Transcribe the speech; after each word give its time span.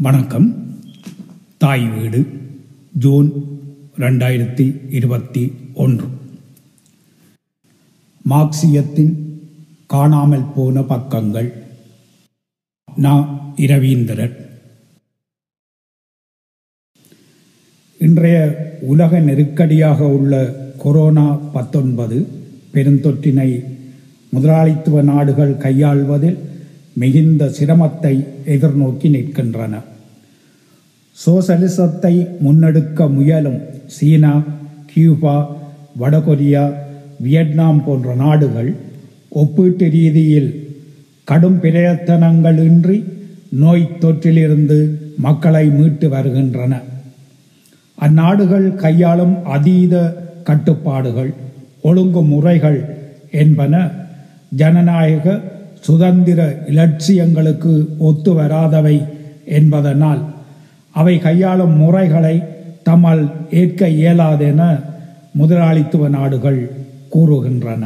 வணக்கம். 0.00 0.76
தாய் 1.58 1.88
வீடு 1.88 2.26
ஜூன் 2.98 3.32
ரெண்டாயிரத்தி 3.96 4.80
இருபத்தி 4.90 5.52
ஒன்று. 5.74 6.04
மார்க்சியத்தின் 8.30 9.14
காணாமல் 9.86 10.52
போன 10.54 10.82
பக்கங்கள். 10.82 11.52
நா. 12.96 13.14
இரவீந்திரன் 13.56 14.36
இன்றைய 17.98 18.38
உலக 18.80 19.20
நெருக்கடியாக 19.20 20.04
உள்ள 20.04 20.54
கொரோனா 20.78 21.32
பத்தொன்பது 21.32 22.26
பெருந்தொற்றினை 22.72 23.64
முதலாளித்துவ 24.30 25.02
நாடுகள் 25.02 25.56
கையாள்வதில் 25.56 26.38
மிகுந்த 27.00 27.44
சிரமத்தை 27.58 28.14
எதிர்நோக்கி 28.54 29.08
நிற்கின்றன. 29.14 29.74
சோசலிசத்தை 31.16 32.14
முன்னெடுக்க 32.44 33.08
முயலும் 33.16 33.60
சீனா 33.96 34.34
கியூபா 34.90 35.36
வடகொரியா 36.00 36.64
வியட்நாம் 37.24 37.80
போன்ற 37.86 38.08
நாடுகள் 38.24 38.70
ஒப்பீட்டு 39.40 39.86
ரீதியில் 39.96 40.50
கடும் 41.28 41.58
பிரயத்தனங்களின்றி 41.62 42.98
நோய் 43.62 43.84
தொற்றிலிருந்து 44.02 44.78
மக்களை 45.26 45.64
மீட்டு 45.78 46.06
வருகின்றன. 46.14 46.74
அந்நாடுகள் 48.06 48.66
கையாளும் 48.82 49.36
அதீத 49.56 49.94
கட்டுப்பாடுகள் 50.48 51.30
ஒழுங்குமுறைகள் 51.88 52.80
என்பன 53.42 53.74
ஜனநாயக 54.60 55.26
சுதந்திர 55.88 56.40
இலட்சியங்களுக்கு 56.70 57.72
ஒத்து 58.08 58.30
வராதவை 58.38 58.96
என்பதனால் 59.58 60.22
அவை 60.94 61.14
கையாளும் 61.18 61.74
முறைகளை 61.82 62.36
தம்மால் 62.88 63.22
ஏற்க 63.60 63.88
இயலாதென 64.00 64.62
முதலாளித்துவ 65.40 66.08
நாடுகள் 66.16 66.60
கூறுகின்றன. 67.14 67.84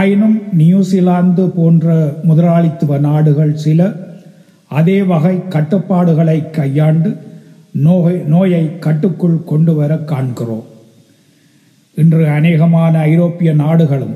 ஆயினும் 0.00 0.38
நியூசிலாந்து 0.60 1.44
போன்ற 1.58 1.86
முதலாளித்துவ 2.22 2.98
நாடுகள் 3.08 3.52
சில 3.64 3.80
அதே 4.78 4.98
வகை 5.12 5.34
கட்டுப்பாடுகளை 5.54 6.38
கையாண்டு 6.58 7.10
நோய் 7.86 8.18
நோயை 8.34 8.64
கட்டுக்குள் 8.86 9.38
கொண்டு 9.50 9.72
வர 9.80 9.92
காண்கிறோம். 10.10 10.66
இன்று 12.00 12.22
அநேகமான 12.38 12.94
ஐரோப்பிய 13.10 13.52
நாடுகளும் 13.62 14.14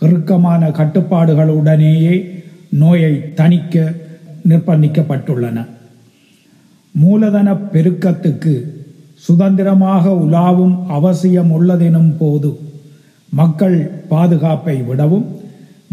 இறுக்கமான 0.00 0.68
கட்டுப்பாடுகளுடனேயே 0.68 2.14
நோயை 2.68 3.12
தணிக்க 3.36 3.94
நிர்பந்திக்கப்பட்டுள்ளன 4.48 5.66
மூலதன 6.94 7.48
பெருக்கத்துக்கு 7.72 8.54
சுதந்திரமாக 9.14 10.10
உலாவும் 10.10 10.76
அவசியம் 10.88 11.50
உள்ளதெனும் 11.50 12.12
போது 12.18 12.50
மக்கள் 13.32 13.76
பாதுகாப்பை 14.08 14.82
விடவும் 14.82 15.26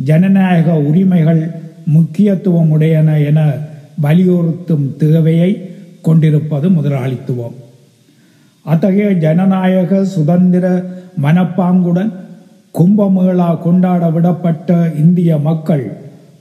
ஜனநாயக 0.03 0.77
உரிமைகள் 0.79 1.41
முக்கியத்துவம் 1.85 2.69
உடையன 2.69 3.09
என 3.25 3.39
வலியுறுத்தும் 4.01 4.97
தேவையை 4.97 5.51
கொண்டிருப்பது 6.01 6.69
முதலாளித்துவம். 6.69 7.55
அத்தகைய 8.65 9.11
ஜனநாயக 9.13 10.03
சுதந்திர 10.05 10.65
மனப்பாங்குடன் 11.21 12.11
கும்பமேளா 12.77 13.61
கொண்டாட 13.61 14.09
விடப்பட்ட 14.09 14.69
இந்திய 14.99 15.37
மக்கள் 15.37 15.85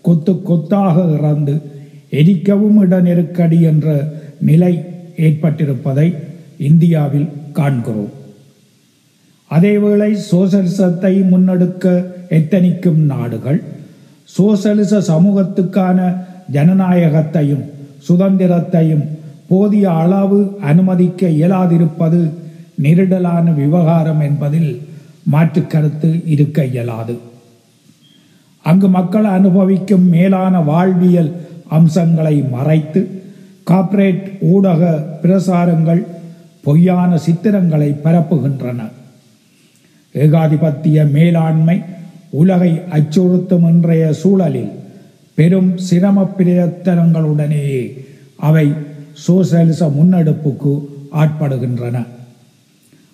கொத்து 0.07 0.43
கொத்தாக 0.43 0.97
இறந்து 1.17 1.55
எரிக்கவும் 2.11 2.79
இட 2.83 3.01
நெருக்கடி 3.01 3.61
என்ற 3.61 3.87
நிலை 4.41 4.73
ஏற்பட்டிருப்பதை 5.17 6.15
இந்தியாவில் 6.69 7.29
காண்கிறோம். 7.53 8.13
அதேவேளை 9.51 10.11
சோசலிசத்தை 10.31 11.13
முன்னெடுக்க 11.33 11.85
எத்தனிக்கும் 12.39 13.03
நாடுகள் 13.13 13.61
சோசலிச 14.37 15.01
சமூகத்துக்கான 15.11 15.99
ஜனநாயகத்தையும் 16.53 17.65
சுதந்திரத்தையும் 18.09 19.05
போதிய 19.49 19.87
அளவு 20.03 20.39
அனுமதிக்க 20.61 21.29
இயலாதிருப்பது 21.29 22.21
நெருடலான 22.83 23.55
விவகாரம் 23.55 24.21
என்பதில் 24.21 24.71
மாற்று 25.33 25.67
கருத்து 25.67 26.11
இருக்க 26.25 26.65
இயலாது. 26.65 27.17
அங்கு 28.63 28.89
மக்கள் 28.89 29.25
அனுபவிக்கும் 29.25 30.07
மேலான 30.09 30.61
வாழ்வியல் 30.61 31.31
அம்சங்களை 31.69 32.37
மறைத்து 32.51 33.01
கார்ப்பரேட் 33.63 34.27
ஊடக 34.41 34.83
பிரசாரங்கள் 35.23 36.03
பொய்யான 36.67 37.19
சித்திரங்களை 37.27 37.89
பரப்புகின்றன. 38.05 38.81
ஏகாதிபத்திய 40.15 41.05
மேலாண்மை 41.11 41.77
உலகை 42.31 42.73
அச்சுறுத்தும் 42.93 43.67
இன்றைய 43.69 44.13
சூழலில் 44.13 44.73
பெரும் 45.35 45.71
சிரம 45.79 46.31
பிரயத்தனங்களுடனேயே 46.39 47.83
அவை 48.37 48.67
சோசியலிச 49.27 49.87
முன்னெடுப்புக்கு 49.99 50.73
ஆட்படுகின்றன. 51.13 52.07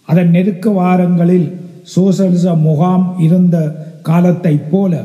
அதன் 0.04 0.30
நெருக்க 0.30 0.70
வாரங்களில் 0.70 1.48
சோசலிச 1.84 2.54
முகாம் 2.54 3.14
இருந்த 3.18 3.56
காலத்தைப் 4.02 4.70
போல 4.70 5.04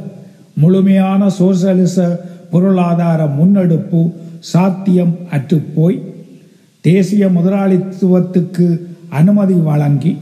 முழுமையான 0.54 1.28
சோசலிச 1.40 2.20
பொருளாதார 2.52 3.26
முன்னெடுப்பு 3.26 4.14
சாத்தியம் 4.40 5.16
அற்றுப்போய் 5.32 6.02
தேசிய 6.82 7.28
முதலாளித்துவத்துக்கு 7.28 8.82
அனுமதி 9.10 9.54
வழங்கி 9.54 10.18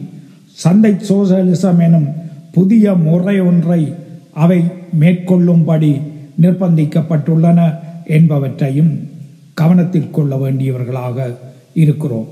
சந்தை 0.52 0.92
சோசலிசம் 0.92 1.80
எனும் 1.80 2.08
புதிய 2.52 2.94
முறை 2.94 3.40
ஒன்றை 3.40 3.94
அவை 4.34 4.64
மேற்கொள்ளும்படி 5.00 6.02
நிர்பந்திக்கப்பட்டுள்ளன 6.42 7.60
என்பவற்றையும் 8.08 9.10
கவனத்தில் 9.54 10.12
கொள்ள 10.12 10.36
வேண்டியவர்களாக 10.36 11.36
இருக்கிறோம். 11.74 12.28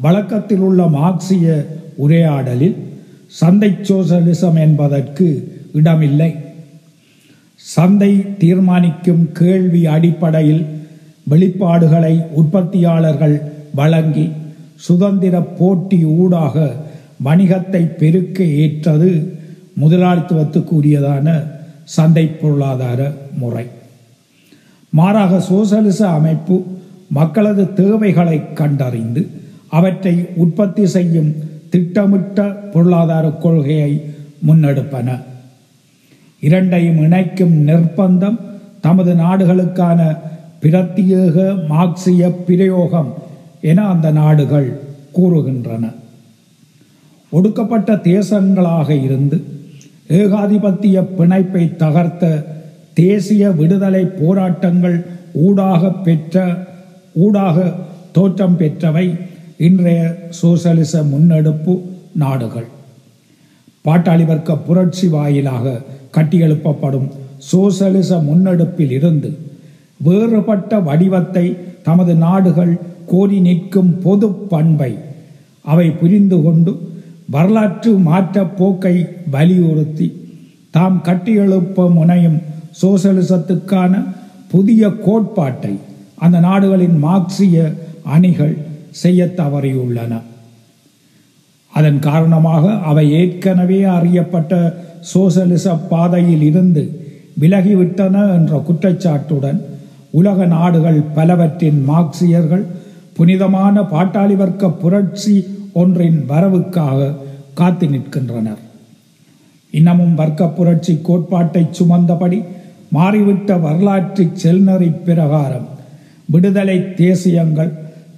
வழக்கத்தில் 0.00 0.58
உள்ள 0.58 0.86
மார்க்சிய 0.86 1.66
உரையாடலில் 1.96 2.76
சந்தை 3.26 3.70
சோசலிசம் 3.82 4.58
என்பதற்கு 4.58 5.26
இடமில்லை. 5.72 6.34
சந்தை 7.56 8.12
தீர்மானிக்கும் 8.38 9.32
கேள்வி 9.32 9.86
அடிப்படையில் 9.86 10.64
வெளிப்பாடுகளை 11.30 12.14
உற்பத்தியாளர்கள் 12.34 13.36
வழங்கி 13.74 14.30
சுதந்திர 14.76 15.40
போட்டி 15.40 16.04
ஊடாக 16.04 16.74
வணிகத்தை 17.24 17.82
பெருக்க 17.96 18.44
ஏற்றது 18.44 19.10
முதலாளித்துவத்துக்குரியதான 19.80 21.28
சந்தை 21.84 22.26
பொருளாதார 22.26 23.12
முறை. 23.38 23.66
மாறாக 24.90 25.40
சோசலிச 25.40 26.08
அமைப்பு 26.08 26.62
மக்களது 27.08 27.64
தேவைகளை 27.74 28.52
கண்டறிந்து 28.54 29.28
அவற்றை 29.68 30.14
உற்பத்தி 30.36 30.86
செய்யும் 30.86 31.30
திட்டமிட்ட 31.72 32.38
பொருளாதார 32.72 33.26
கொள்கையை 33.28 33.92
முன்னெடுப்பன. 34.46 35.08
இரண்டையும் 36.46 37.00
இணைக்கும் 37.00 37.54
நிர்பந்தம் 37.66 38.38
தமது 38.80 39.12
நாடுகளுக்கான 39.14 40.00
பிரத்யேக 40.62 41.36
மார்க்சிய 41.68 42.30
பிரயோகம் 42.46 43.10
என 43.70 43.86
அந்த 43.92 44.10
நாடுகள் 44.10 44.68
கூறுகின்றன. 45.14 45.84
ஒடுக்கப்பட்ட 47.30 47.92
தேசங்களாக 48.08 48.88
இருந்து 49.06 49.38
ஏகாதிபத்திய 50.20 50.96
பிணைப்பை 51.18 51.64
தகர்த்த 51.82 52.44
தேசிய 52.94 53.50
விடுதலை 53.60 54.04
போராட்டங்கள் 54.20 54.98
ஊடாக 55.46 55.92
பெற்ற 56.06 56.44
ஊடாக 57.24 57.56
தோற்றம் 58.12 58.58
பெற்றவை 58.58 59.06
இன்றைய 59.62 60.02
சோசலிச 60.40 60.92
முன்னெடுப்பு 61.02 61.72
நாடுகள். 62.14 62.68
பாட்டாளி 63.84 64.24
வர்க்க 64.26 64.56
புரட்சி 64.56 65.06
வாயிலாக 65.08 65.74
கட்டியெழுப்பப்படும் 66.16 67.08
சோசலிச 67.50 68.10
முன்னெடுப்பில் 68.22 68.90
இருந்து 68.90 69.30
வேறுபட்ட 70.00 70.80
வடிவத்தை 70.80 71.44
தமது 71.82 72.14
நாடுகள் 72.14 72.72
கோரி 73.06 73.40
நிற்கும் 73.40 73.92
பொது 74.00 74.28
பண்பை 74.48 74.92
அவை 75.64 75.90
புரிந்து 75.90 76.42
கொண்டு 76.42 76.72
வரலாற்று 77.30 77.92
மாற்ற 77.98 78.44
போக்கை 78.44 78.94
வலியுறுத்தி 79.30 80.08
தாம் 80.70 81.00
கட்டியெழுப்ப 81.04 81.88
முனையும் 81.90 82.38
சோசலிசத்துக்கான 82.82 83.92
புதிய 84.48 84.88
கோட்பாட்டை 85.06 85.74
அந்த 86.16 86.38
நாடுகளின் 86.40 86.98
மார்க்சிய 86.98 87.56
அணிகள் 88.02 88.54
செய்ய 89.00 89.24
தவறியுள்ளன. 89.36 90.12
அதன் 91.72 91.98
காரணமாக 91.98 92.72
அவை 92.90 93.04
ஏற்கனவே 93.12 93.82
அறியப்பட்ட 93.82 94.52
சோசலிச 95.00 95.74
பாதையில் 95.92 96.42
இருந்து 96.42 96.82
விலகிவிட்டன 97.40 98.16
என்ற 98.34 98.58
குற்றச்சாட்டுடன் 98.66 99.60
உலக 100.10 100.46
நாடுகள் 100.46 101.00
பலவற்றின் 101.14 101.84
மார்க்சியர்கள் 101.88 102.64
புனிதமான 103.16 103.80
பாட்டாளி 103.80 104.36
வர்க்க 104.36 104.70
புரட்சி 104.70 105.34
ஒன்றின் 105.72 106.24
வரவுக்காக 106.28 107.12
காத்து 107.54 107.86
நிற்கின்றனர். 107.86 108.62
இன்னமும் 109.70 110.14
வர்க்க 110.14 110.48
புரட்சி 110.48 110.98
கோட்பாட்டை 111.02 111.62
சுமந்தபடி 111.78 112.38
மாறிவிட்ட 112.94 113.60
வரலாற்று 113.60 114.24
செல்நறி 114.42 114.90
பிரகாரம் 115.04 115.68
விடுதலை 116.30 116.94
தேசியங்கள் 116.94 117.72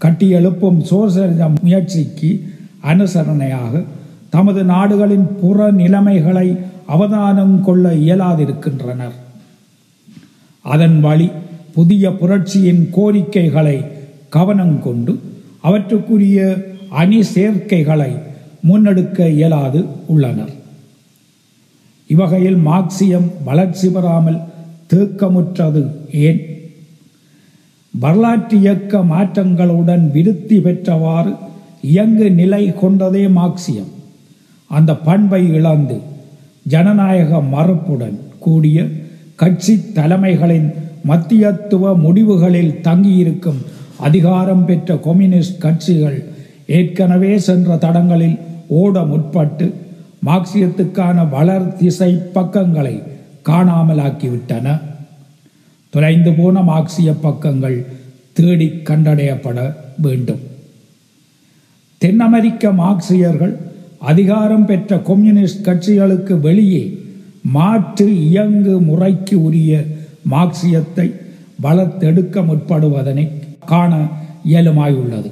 கட்டியெழுப்பும் 0.05 0.81
சோசலிச 0.91 1.51
முயற்சிக்கு 1.63 2.31
அனுசரணையாக 2.93 3.85
தமது 4.31 4.65
நாடுகளின் 4.65 5.27
புற 5.41 5.71
நிலைமைகளை 5.71 6.57
அவதானம் 6.87 7.61
கொள்ள 7.63 7.93
இயலாதிருக்கின்றனர். 7.95 9.15
அதன் 10.63 11.01
வழி 11.01 11.31
புதிய 11.75 12.11
புரட்சியின் 12.11 12.89
கோரிக்கைகளை 12.91 13.85
கவனம் 14.29 14.83
கொண்டு 14.83 15.21
அவற்றுக்குரிய 15.63 16.39
அணி 16.91 17.21
சேர்க்கைகளை 17.35 18.19
முன்னெடுக்க 18.69 19.29
இயலாது 19.29 19.85
உள்ளனர். 20.07 20.53
இவ்வகையில் 22.07 22.59
மார்க்சியம் 22.67 23.29
வளர்ச்சி 23.45 23.89
பெறாமல் 23.89 24.41
தேக்கமுற்றது 24.93 25.83
ஏன்? 26.11 26.54
வரலாற்று 28.01 28.59
இயக்க 28.59 28.99
மாற்றங்களுடன் 28.99 30.11
விருத்தி 30.11 30.61
பெற்றவாறு 30.61 31.33
இயங்கு 31.81 32.31
நிலை 32.31 32.75
கொண்டதே 32.75 33.27
மார்க்சியம். 33.27 33.91
அந்த 34.67 34.97
பண்பை 34.97 35.49
இழந்து 35.49 36.01
ஜனநாயக 36.63 37.41
மறுப்புடன் 37.41 38.19
கூடிய 38.39 38.87
கட்சி 39.35 39.75
தலைமைகளின் 39.95 40.75
மத்தியத்துவ 41.09 41.93
முடிவுகளில் 42.05 42.81
தங்கியிருக்கும் 42.81 43.61
அதிகாரம் 43.99 44.65
பெற்ற 44.65 44.97
கம்யூனிஸ்ட் 44.97 45.61
கட்சிகள் 45.61 46.25
ஏற்கனவே 46.67 47.39
சென்ற 47.39 47.77
தடங்களில் 47.77 48.39
ஓட 48.67 49.01
முற்பட்டு 49.01 49.73
மார்க்சியத்துக்கான 50.27 51.29
வளர் 51.29 51.77
திசை 51.77 52.13
பக்கங்களை 52.33 53.03
காணாமலாக்கிவிட்டன. 53.45 54.81
தொலைந்து 55.95 56.31
போன 56.39 56.63
மார்க்சிய 56.71 57.11
பக்கங்கள் 57.27 57.77
தேடி 58.37 58.67
கண்டடையப்பட 58.89 59.59
வேண்டும். 60.05 60.43
தென் 62.03 62.23
அமெரிக்க 62.27 62.73
மார்க்சியர்கள் 62.81 63.55
அதிகாரம் 64.13 64.67
பெற்ற 64.71 64.97
கம்யூனிஸ்ட் 65.11 65.67
கட்சிகளுக்கு 65.67 66.35
வெளியே 66.47 66.85
மாற்று 67.57 68.07
இயங்கு 68.29 68.75
முறைக்கு 68.89 69.37
உரிய 69.43 69.73
மார்க்சியத்தை 70.33 71.07
வளர்த்தெடுக்க 71.65 72.45
முற்படுவதனை 72.49 73.25
காண 73.73 73.93
இயலுமாயுள்ளது. 74.53 75.31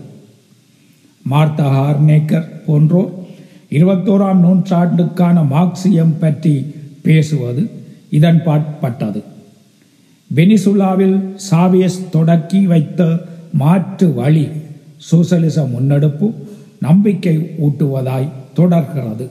மார்த்தா 1.33 1.67
ஹார்னேக்கர் 1.79 2.49
போன்றோர் 2.67 3.13
இருபத்தோராம் 3.79 4.41
நூற்றாண்டுக்கான 4.45 5.43
மார்க்சியம் 5.55 6.17
பற்றி 6.23 6.55
பேசுவது 7.07 7.63
இதன் 8.19 8.41
பாட்பட்டது. 8.47 9.21
வெனிசுலாவில் 10.37 11.17
சாவியஸ் 11.51 12.01
தொடக்கி 12.11 12.61
வைத்த 12.67 13.01
மாற்று 13.53 14.07
வழி 14.15 14.45
சோசலிச 15.09 15.65
முன்னெடுப்பு 15.73 16.27
நம்பிக்கை 16.79 17.35
ஊட்டுவதாய் 17.65 18.33
தொடர்கிறது. 18.55 19.27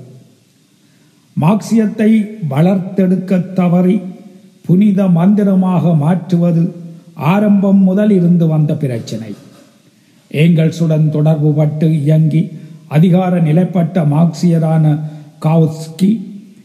மார்க்சியத்தை 1.41 2.09
வளர்த்தெடுக்க 2.49 3.53
தவறி 3.53 3.97
புனித 4.65 5.07
மந்திரமாக 5.07 5.93
மாற்றுவது 5.95 6.63
ஆரம்பம் 7.15 7.81
முதல் 7.83 8.11
இருந்து 8.11 8.47
வந்த 8.47 8.73
பிரச்சினை. 8.75 9.31
ஏங்கல்சுடன் 10.31 11.09
தொடர்பு 11.09 11.51
பட்டு 11.53 11.87
இயங்கி 12.01 12.41
அதிகார 12.87 13.39
நிலைப்பட்ட 13.39 14.03
மார்க்சியரான 14.05 14.85
காவ்ஸ்கி 15.45 16.11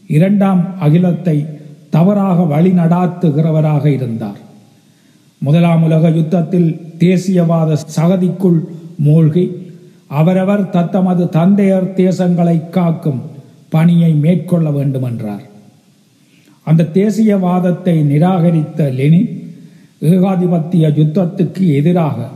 இரண்டாம் 0.07 0.61
அகிலத்தை 0.79 1.37
தவறாக 1.89 2.39
வழிநடாத்துகிறவராக 2.53 3.85
இருந்தார். 3.85 4.41
முதலாம் 5.41 5.83
உலக 5.83 6.09
யுத்தத்தில் 6.09 6.69
தேசியவாத 6.99 7.77
சகதிக்குள் 7.95 8.59
மூழ்கி 9.05 9.45
அவரவர் 10.19 10.69
தத்தமது 10.69 11.23
தந்தையர் 11.29 11.87
தேசங்களை 11.95 12.69
காக்கும் 12.69 13.21
பணியை 13.69 14.11
மேற்கொள்ள 14.13 14.67
வேண்டும் 14.71 15.03
என்றார் 15.03 15.45
அந்த 16.67 16.89
தேசியவாதத்தை 16.93 17.95
நிராகரித்த 18.11 18.89
லெனின் 18.93 19.31
ஏகாதிபத்திய 20.01 20.87
யுத்தத்துக்கு 20.99 21.63
எதிராக 21.79 22.27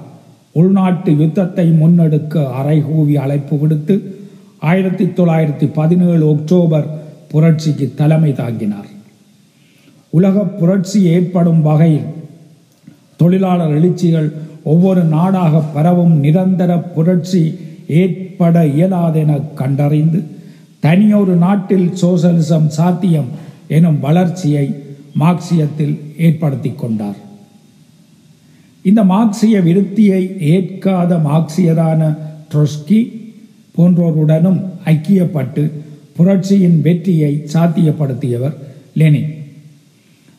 உள்நாட்டு 0.52 1.12
யுத்தத்தை 1.12 1.66
முன்னெடுக்க 1.82 2.44
அறைகூவி 2.60 3.16
அழைப்பு 3.24 3.58
விடுத்து 3.60 3.96
ஆயிரத்தி 4.60 5.06
தொள்ளாயிரத்தி 5.06 5.68
பதினேழு 5.74 6.24
அக்டோபர் 6.30 6.88
புரட்சிக்கு 7.32 7.92
தலைமை 7.96 8.32
தாங்கினார். 8.34 8.91
உலக 10.12 10.44
புரட்சி 10.44 11.04
ஏற்படும் 11.04 11.62
வகையில் 11.62 12.10
தொழிலாளர் 13.16 13.74
எழுச்சிகள் 13.78 14.30
ஒவ்வொரு 14.64 15.04
நாடாக 15.04 15.60
பரவும் 15.60 16.16
நிரந்தர 16.20 16.78
புரட்சி 16.78 17.60
ஏற்பட 17.88 18.66
இயலாதென 18.66 19.54
கண்டறிந்து 19.54 20.24
தனியொரு 20.80 21.36
நாட்டில் 21.36 21.90
சோசலிசம் 22.02 22.68
சாத்தியம் 22.68 23.28
எனும் 23.68 24.00
வளர்ச்சியை 24.00 24.76
மார்க்சியத்தில் 25.20 25.96
ஏற்படுத்தி 26.18 26.72
கொண்டார். 26.76 27.20
இந்த 28.82 29.04
மார்க்சிய 29.04 29.60
விருத்தியை 29.60 30.22
ஏற்காத 30.40 31.16
மார்க்சியரான 31.16 32.18
ட்ரொஸ்கி 32.54 33.00
போன்றோருடனும் 33.78 34.62
ஐக்கியப்பட்டு 34.86 35.72
புரட்சியின் 36.18 36.82
வெற்றியை 36.82 37.44
சாத்தியப்படுத்தியவர் 37.54 38.56
லெனின். 38.94 39.32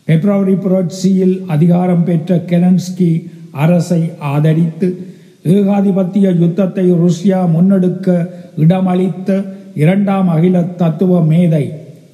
பிப்ரவரி 0.09 0.55
புரட்சியில் 0.57 1.35
அதிகாரம் 1.49 2.05
பெற்ற 2.05 2.37
கெரன்ஸ்கி 2.49 3.11
அரசை 3.57 4.01
ஆதரித்து 4.31 4.89
ஏகாதிபத்திய 5.53 6.27
யுத்தத்தை 6.37 6.87
ருஷ்யா 6.99 7.39
முன்னெடுக்க 7.53 8.09
இடமளித்த 8.59 9.29
இரண்டாம் 9.75 10.29
அகில 10.29 10.63
தத்துவ 10.77 11.21
மேதை 11.23 11.65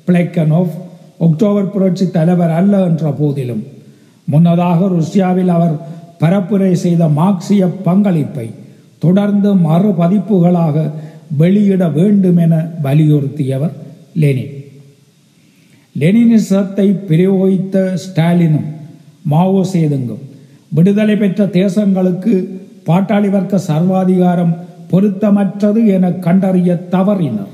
பிளேக்கனோவ் 0.08 0.73
அக்டோபர் 1.20 1.73
புரட்சி 1.73 2.06
தலைவர் 2.11 2.52
அல்ல 2.52 2.85
என்ற 2.85 3.11
போதிலும் 3.12 3.64
முன்னதாக 4.29 4.88
ருஷ்யாவில் 4.88 5.52
அவர் 5.55 5.75
பரப்புரை 6.20 6.73
செய்த 6.76 7.02
மார்க்சிய 7.17 7.64
பங்களிப்பை 7.85 8.47
தொடர்ந்து 9.02 9.50
மறுபதிப்புகளாக 9.64 10.76
வெளியிட 11.37 11.85
வேண்டும் 11.88 12.38
என 12.38 12.54
வலியுறுத்தியவர் 12.83 13.75
லெனின் 14.14 14.54
லெனினிசத்தை 16.00 16.87
பிரயோகித்த 17.09 17.76
ஸ்டாலினும் 18.05 18.69
மாவோ 19.33 19.61
சேதுங்கும். 19.73 20.25
விடுதலை 20.76 21.17
பெற்ற 21.17 21.47
தேசங்களுக்கு 21.61 22.35
பாட்டாளி 22.88 23.28
வர்க்க 23.35 23.67
சர்வாதிகாரம் 23.71 24.55
பொருத்தமற்றது 24.90 25.81
என 25.95 26.11
கண்டறிய 26.26 26.71
தவறினர். 26.95 27.52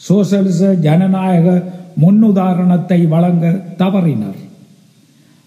சோசலிச 0.00 0.62
ஜனநாயக 0.86 1.46
முன்னுதாரணத்தை 2.02 3.00
வழங்க 3.14 3.46
தவறினர். 3.82 4.38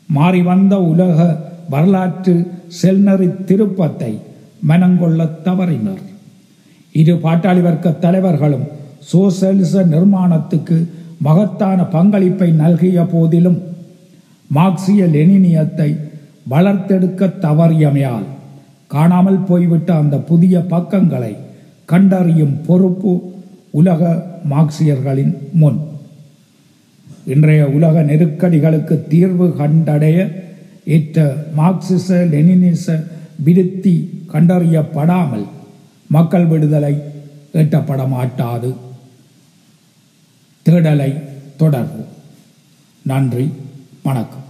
மாறி 0.09 0.41
வந்த 0.49 0.73
உலக 0.91 1.19
வரலாற்று 1.73 2.33
செல்நறி 2.81 3.29
திருப்பத்தை 3.49 4.11
மனங்கொள்ள 4.69 5.19
தவறினர். 5.47 6.01
இரு 7.01 7.13
பாட்டாளி 7.25 7.61
வர்க்க 7.67 7.99
தலைவர்களும் 8.05 8.65
சோசலிச 9.11 9.83
நிர்மாணத்துக்கு 9.93 10.77
மகத்தான 11.21 11.83
பங்களிப்பை 11.83 12.51
நல்கிய 12.51 13.03
போதிலும் 13.03 13.59
மார்க்சிய 14.49 15.05
லெனினியத்தை 15.05 15.89
வளர்த்தெடுக்க 16.49 17.39
தவறியமையால் 17.39 18.25
காணாமல் 18.87 19.39
போய்விட்ட 19.39 19.95
அந்த 19.95 20.17
புதிய 20.17 20.59
பக்கங்களை 20.59 21.37
கண்டறியும் 21.85 22.61
பொறுப்பு 22.65 23.11
உலக 23.71 24.01
மார்க்சியர்களின் 24.49 25.37
முன். 25.53 25.79
இன்றைய 27.25 27.67
உலக 27.67 28.01
நெருக்கடிகளுக்கு 28.01 29.07
தீர்வு 29.07 29.47
கண்டடைய 29.59 30.17
ஏற்ற 30.85 31.17
மார்க்சிச 31.57 32.09
லெனினிச 32.09 32.87
விருத்தி 33.43 34.23
கண்டறியப்படாமல் 34.33 35.45
மக்கள் 36.07 36.45
விடுதலை 36.45 36.93
எட்டப்பட 37.53 38.07
மாட்டாது 38.07 38.69
தேடலை 40.71 41.21
தொடர்வோம். 41.59 42.05
நன்றி 43.01 43.51
வணக்கம். 44.03 44.49